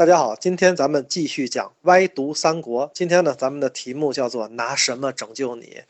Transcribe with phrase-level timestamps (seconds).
[0.00, 2.90] 大家好，今天咱们继续讲歪读三国。
[2.94, 5.82] 今天呢，咱们的题目叫做“拿什么拯救你”，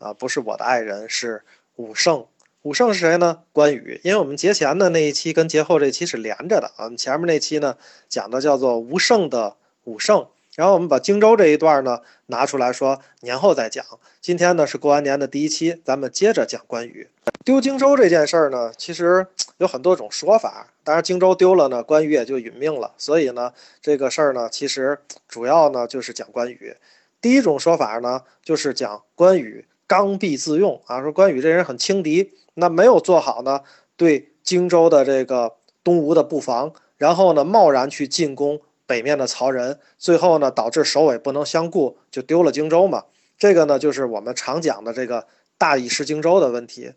[0.00, 1.42] 啊，不是我的爱人，是
[1.76, 2.24] 武圣。
[2.62, 3.40] 武圣是谁呢？
[3.52, 4.00] 关羽。
[4.04, 6.88] 因为我们节前的那一期跟节后这期是连着的啊。
[6.96, 7.76] 前面那期呢
[8.08, 13.84] 讲的叫做吴胜的武圣，然后我们把荆州这一段呢拿出来说，年后再讲。
[14.22, 17.06] 今天呢是过完年的第一期，咱们接着讲关羽
[17.44, 19.26] 丢荆州这件事儿呢，其实
[19.58, 20.68] 有很多种说法。
[20.84, 22.92] 当然荆州丢了呢，关羽也就殒命了。
[22.96, 26.76] 所以呢，这个事儿呢，其实主要呢就是讲关羽。
[27.20, 32.32] 第一种说法呢，就是讲关羽刚愎自用啊，说关羽这人很轻敌。
[32.54, 33.62] 那没有做好呢，
[33.96, 43.04] 对荆州的这个东吴的布防，然后呢，贸然去进攻北面的曹仁，最后呢，导致首尾不能相顾，就丢了荆州嘛。
[43.36, 45.26] 这个呢，就是我们常讲的这个
[45.58, 46.92] 大意失荆州的问题。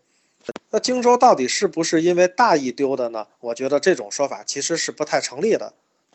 [0.70, 3.26] 那荆州到底是不是因为大意丢的呢？
[3.40, 5.72] 我觉得这种说法其实是不太成立的。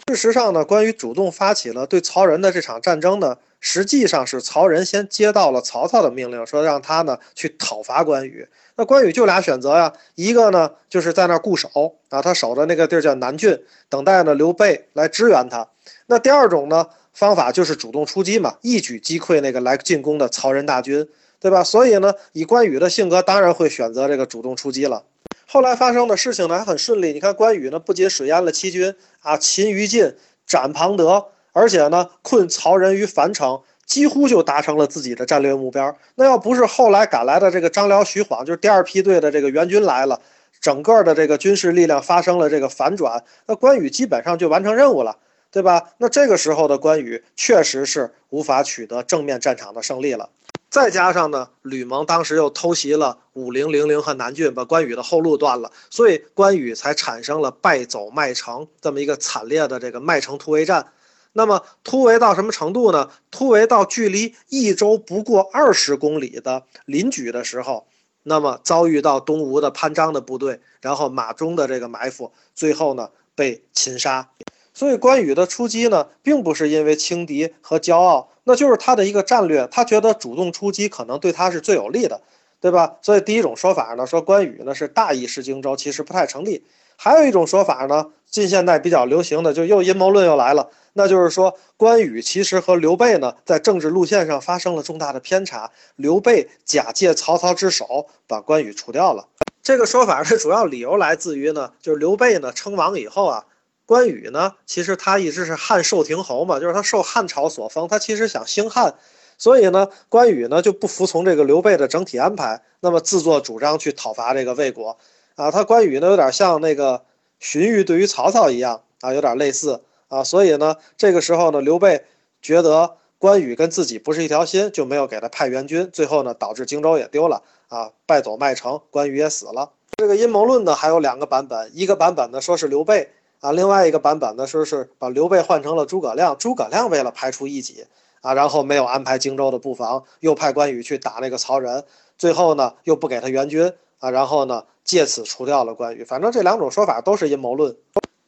[0.08, 8.48] 事实上呢，关羽主动发起了对曹仁的这场战争呢，实际上是曹仁先接到了曹操的命令，说让他呢去讨伐关羽。
[8.76, 15.68] 那关羽就俩选择呀，一个呢就是在那固守啊，他守的那个地儿叫南郡，等待呢刘备来支援他。
[16.08, 21.08] 那第二种呢方法就是主动出击嘛，一举击溃那个来进攻的曹仁大军，
[21.42, 21.62] 对吧？
[21.62, 25.04] 所以呢，以关羽的性格，当然会选择这个主动出击了。
[25.46, 33.60] 后来发生的事情呢还很顺利，你看关羽呢不仅水淹了七军啊，擒于禁，斩庞德，而且呢困曹仁于樊城。
[33.84, 35.94] 几乎就达成了自己的战略目标。
[36.16, 40.22] 那要不是后来赶来的这个张辽、徐晃，就是第二批队的这个援军来了，
[40.62, 45.18] 整个的这个军事力量发生了这个反转，那关羽基本上就完成任务了，
[45.52, 45.90] 对吧？
[45.98, 50.30] 那这个时候的关羽确实是无法取得正面战场的胜利了。
[50.72, 60.94] 再加上呢，吕蒙当时又偷袭了武陵、零陵和南郡，把关羽的后路断了，所以关羽才产生了败走麦城这么一个惨烈的这个麦城突围战。
[61.34, 63.10] 那么突围到什么程度呢？
[63.30, 67.86] 突围到距离益州不过二十公里的临沮的时候，
[68.24, 74.30] 那么遭遇到东吴的潘璋的部队，然后马忠的这个埋伏，最后呢被擒杀。
[74.74, 82.20] 所以关羽的出击呢，并不是因为轻敌和骄傲，那就是他的一个战略，他觉得主动出击可能对他是最有利的，
[82.60, 82.98] 对吧？
[83.02, 86.66] 所以第一种说法呢，说关羽呢是大意失荆州，其实不太成立。
[86.98, 90.68] 还有一种说法呢，近现代比较流行的，就又阴谋论又来了。
[90.92, 95.72] 那就是说，关羽其实和刘备呢，在政治路线上发生了重大的偏差。
[95.96, 99.30] 刘备假借曹操之手，把关羽除掉了。
[99.64, 103.46] 这个说法的主要理由来自于呢，就是刘备呢称王以后啊，
[103.92, 108.96] 关羽呢，其实他一直是汉寿亭侯嘛，就是他受汉朝所封，他其实想兴汉，
[109.38, 114.98] 所以呢，关羽呢就不服从这个刘备的整体安排，那么自作主张去讨伐这个魏国。
[115.36, 117.04] 啊，他关羽呢有点像那个
[117.42, 119.82] 荀彧对于曹操一样啊，有点类似。
[120.08, 122.06] 啊，所以呢，这个时候呢，刘备
[122.42, 129.72] 觉得关羽跟自己不是一条心，就没有给他派援军，最后呢，导致荆州也丢了啊，败走麦城，关羽也死了。
[129.98, 133.10] 这个阴谋论呢，还有两个版本，一个版本呢说是刘备
[133.42, 137.86] 啊，另外一个版本呢说是把刘备换成了诸葛亮，诸葛亮为了排除异己
[138.22, 141.84] 啊，然后没有安排荆州的布防，又派关羽去打那个曹仁，
[142.20, 146.04] 最后呢又不给他援军啊，然后呢借此除掉了关羽。
[146.04, 147.76] 反正这两种说法都是阴谋论。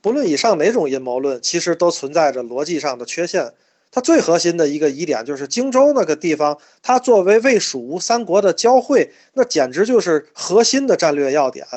[0.01, 3.53] 不论以上哪种阴谋论，其实都存在着逻辑上的缺陷。
[3.91, 11.68] 它最核心的一个疑点就是荆州那个地方，它作为魏蜀吴三国的交汇，那简直就是核心的战略要点，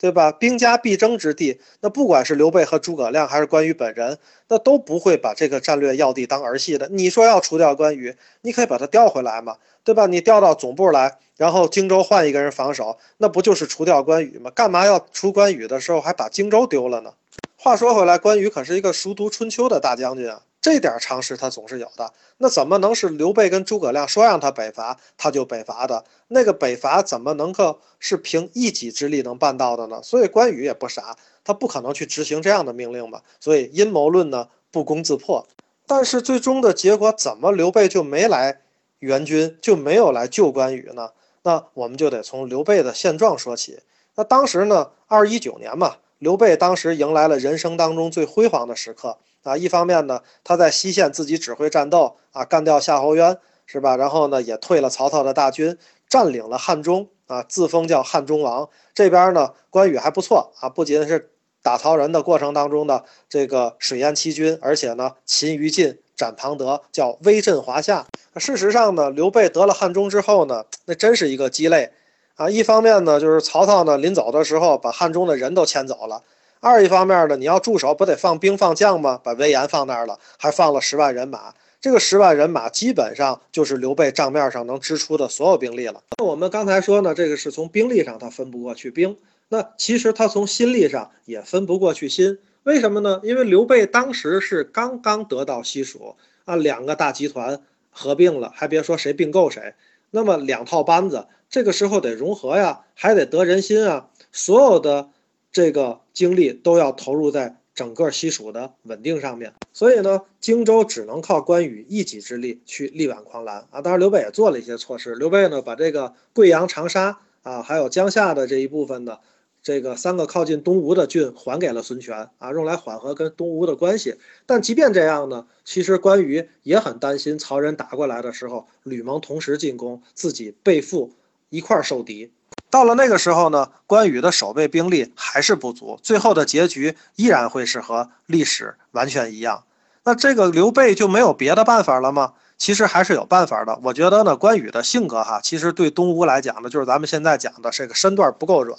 [0.00, 0.32] 对吧？
[0.32, 1.60] 兵家必争之地。
[1.82, 4.16] 那不管是刘备和诸葛亮，还是关羽本人，
[4.48, 6.88] 那都不会把这个战略要地当儿戏的。
[6.88, 10.06] 你说要除掉关羽，你可以把他调回来嘛，对吧？
[10.06, 14.50] 你调到总部来，然后荆州换一个人防守，那不就是除掉关羽吗？
[14.54, 17.12] 干嘛要除关羽的时候还把荆州丢了呢？
[17.58, 22.12] 话说回来，关羽可是一个熟读春秋的大将军啊，这点常识他总是有的。
[22.38, 26.04] 那怎么能是刘备跟诸葛亮说让他北伐，他就北伐的？
[26.28, 30.00] 那个北伐怎么能够是凭一己之力能办到的呢？
[30.02, 33.22] 所以关羽也不傻，他不可能去执行这样的命令吧？
[33.40, 35.46] 所以阴谋论呢不攻自破。
[35.86, 38.60] 但是最终的结果，怎么刘备就没来
[38.98, 41.10] 援军，就没有来救关羽呢？
[41.42, 43.80] 那我们就得从刘备的现状说起。
[44.14, 45.96] 那当时呢，二一九年嘛。
[46.18, 49.56] 刘备当时迎来了人生当中最辉煌的时刻啊！
[49.56, 53.96] 一方面呢，他在西线自己指挥战斗啊，干掉夏侯渊是吧？
[53.96, 55.78] 然后呢，也退了曹操的大军，
[56.08, 58.68] 占领了汉中啊，自封叫汉中王。
[58.94, 61.30] 这边呢，关羽还不错啊，不仅是
[61.62, 68.06] 打曹仁的过程当中的这个水淹七军，而且呢，擒于禁，斩庞德，叫威震华夏。
[68.36, 71.92] 事实上呢，刘备得了汉中之后呢，那真是一个鸡肋。
[72.36, 76.22] 啊，一方面呢，就是曹操呢临走的时候把汉中的人都迁走了，
[76.62, 79.18] 二一方面呢，你要驻守不得放兵放将吗？
[79.24, 81.54] 把威严放那儿了，还放了十万人马。
[81.80, 86.02] 这个十万人马基本上就是刘备账面上能支出的所有兵力了。
[86.18, 89.16] 那我们刚才说呢，这个是从兵力上他分不过去兵，
[89.48, 92.38] 那其实他从心力上也分不过去心。
[92.64, 93.22] 为什么呢？
[93.24, 96.14] 因为刘备当时是刚刚得到西蜀
[96.44, 99.72] 啊，两个大集团合并了，还别说谁并购谁，
[100.10, 105.08] 那么两套班子，这个时候得融合呀，还得得人心啊，所有的
[105.52, 109.52] 这个精力都要投入在整个西蜀的稳定上面。
[109.72, 113.80] 所以呢，荆州只能靠关羽一己之力去力挽狂澜啊。
[113.80, 115.14] 当然，刘备也做了一些措施。
[115.14, 119.20] 刘备呢，把这个贵阳、长沙啊，还有江夏的这一部分的。
[119.62, 124.14] 这个三个靠近东吴的郡还给了孙权啊，用来缓和跟东吴的关系。
[124.46, 131.12] 但即便这样呢，其实关羽也很担心曹仁打过来的时候，吕蒙同时进攻，自己背负
[131.50, 132.32] 一块受敌。
[132.70, 139.64] 到了那个时候呢，关羽的守备兵力还是不足，最后的结局依然会是和历史完全一样。
[140.04, 142.32] 那这个刘备就没有别的办法了吗？
[142.56, 143.78] 其实还是有办法的。
[143.82, 148.78] 我觉得呢，关羽的性格哈，其实对东吴来讲呢，就是咱们现在讲的这个身段不够软。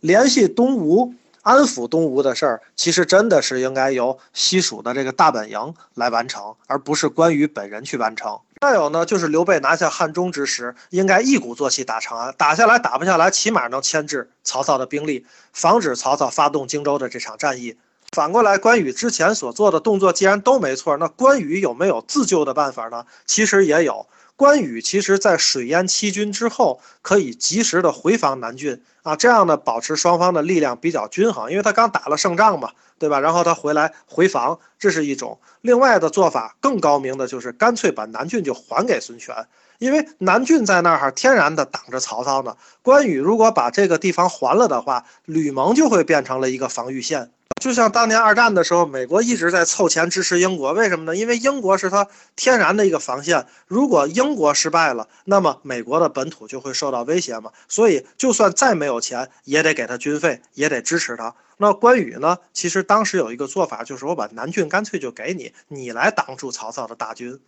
[0.00, 8.38] 联系东吴、安抚东吴的事儿，其实真的是应该由西蜀的这个大本营来完成，而不是关羽本人去完成。
[8.64, 17.76] 再有呢，就是刘备拿下汉中之时，应该一鼓作气打长安，打下来打不下来，起码能牵制曹操的兵力，防止曹操发动荆州的这场战役。
[18.14, 23.04] 反过来，关羽之前所做的动作既然都没错，那关羽有没有自救的办法呢？
[23.26, 24.06] 其实也有。
[24.36, 32.70] 关羽其实，在水淹七军之后，可以及时的回防南郡啊，这样呢，保持双方的力量比较均衡，因为他刚打了胜仗嘛，
[33.00, 33.18] 对吧？
[33.18, 35.40] 然后他回来回防，这是一种。
[35.60, 39.34] 另外的做法更高明的就是，干脆把南郡就还给孙权，
[39.78, 42.56] 因为南郡在那儿天然的挡着曹操呢。
[42.82, 47.30] 关羽如果把这个地方还了的话，吕蒙就会变成了一个防御线。
[47.60, 51.16] 就像当年二战的时候，美国一直在凑钱支持英国，为什么呢？
[51.16, 52.06] 因为英国是它
[52.36, 53.46] 天然的一个防线。
[53.66, 57.50] 如果英国失败了，那么美国的本土就会受到威胁嘛。
[57.66, 61.34] 所以，就算再没有钱，也得给他军费，也得支持他。
[61.56, 62.36] 那关羽呢？
[62.52, 67.40] 其实当时有一个做法，就是我把南郡干脆就给你，你来挡住曹操的大军。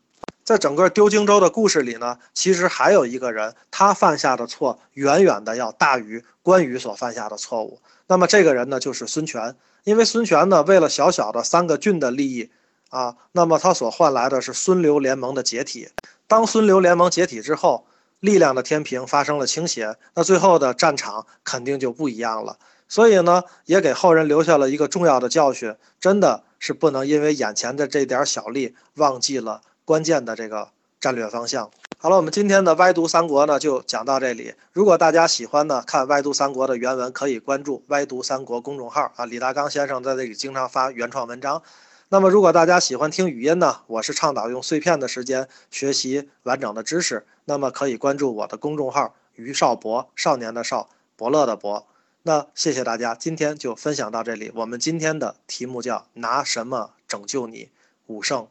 [0.45, 7.81] 在整个丢荆州的故事里呢，其实还有一个人，他犯下的错远远的要大于关羽所犯下的错误。
[8.07, 9.55] 那么这个人呢，就是孙权。
[9.87, 12.51] 因为孙权呢，为了小小的三个郡的利益，
[12.91, 15.91] 啊，那么他所换来的是孙刘联盟的解体。
[16.27, 17.87] 当孙刘联盟解体之后，
[18.19, 22.59] 力量的天平发生了倾斜，那最后的战场肯定就不一样了。
[22.89, 31.71] 所以呢，也给后人留下了一个重要的教训：真的是不能因为眼前的这点小利，忘记了关键的这个战略方向。
[32.07, 34.55] 好了，我们今天的歪读三国呢就讲到这里。
[34.73, 41.61] 如果大家喜欢呢看歪读三国的原文，可以关注歪读三国公众号啊，李大刚先生在这里经常发原创文章。
[42.11, 51.89] 那么如果大家喜欢听语音呢，我是倡导用碎片的时间学习完整的知识，那么可以关注我的公众号于少博，少年的少，伯乐的伯。
[52.23, 54.53] 那谢谢大家，今天就分享到这里。
[54.55, 57.71] 我们今天的题目叫拿什么拯救你？
[58.07, 58.47] 武圣。